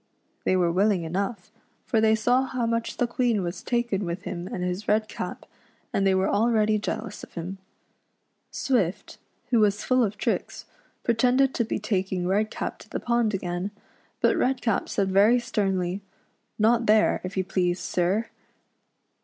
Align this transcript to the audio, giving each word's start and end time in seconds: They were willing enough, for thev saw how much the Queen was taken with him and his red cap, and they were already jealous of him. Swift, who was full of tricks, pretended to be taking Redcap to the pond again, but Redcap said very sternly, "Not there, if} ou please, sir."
They 0.45 0.57
were 0.57 0.71
willing 0.71 1.03
enough, 1.03 1.51
for 1.85 2.01
thev 2.01 2.17
saw 2.17 2.45
how 2.47 2.65
much 2.65 2.97
the 2.97 3.05
Queen 3.05 3.43
was 3.43 3.61
taken 3.61 4.03
with 4.03 4.23
him 4.23 4.47
and 4.47 4.63
his 4.63 4.87
red 4.87 5.07
cap, 5.07 5.45
and 5.93 6.07
they 6.07 6.15
were 6.15 6.27
already 6.27 6.79
jealous 6.79 7.21
of 7.23 7.33
him. 7.35 7.59
Swift, 8.49 9.19
who 9.51 9.59
was 9.59 9.83
full 9.83 10.03
of 10.03 10.17
tricks, 10.17 10.65
pretended 11.03 11.53
to 11.53 11.63
be 11.65 11.77
taking 11.77 12.25
Redcap 12.25 12.79
to 12.79 12.89
the 12.89 12.99
pond 12.99 13.35
again, 13.35 13.69
but 14.21 14.35
Redcap 14.35 14.89
said 14.89 15.11
very 15.11 15.37
sternly, 15.39 16.01
"Not 16.57 16.87
there, 16.87 17.21
if} 17.23 17.37
ou 17.37 17.43
please, 17.43 17.79
sir." 17.79 18.25